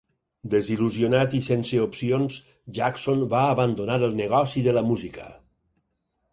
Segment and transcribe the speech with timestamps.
[0.51, 2.39] Desil·lusionat i sense opcions,
[2.79, 5.33] Jackson va abandonar el negoci de la música.